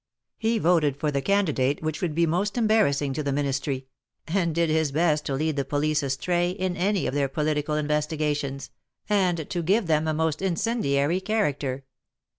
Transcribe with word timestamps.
He 0.39 0.57
voted 0.57 0.97
for 0.97 1.11
the 1.11 1.21
candidate 1.21 1.83
which 1.83 2.01
would 2.01 2.15
be 2.15 2.25
most 2.25 2.57
embarrassing 2.57 3.13
to 3.13 3.21
the 3.21 3.31
Ministry, 3.31 3.85
and 4.27 4.55
did 4.55 4.67
his 4.67 4.91
best 4.91 5.27
to 5.27 5.35
lead 5.35 5.57
the 5.57 5.63
police 5.63 6.01
astray 6.01 6.49
in 6.49 6.75
any 6.75 7.05
of 7.05 7.13
their 7.13 7.29
political 7.29 7.75
inves 7.75 8.07
tigations, 8.17 8.71
and 9.07 9.47
to 9.51 9.61
give 9.61 9.85
them 9.85 10.07
a 10.07 10.13
most 10.15 10.41
incendiary 10.41 11.19
character. 11.21 11.83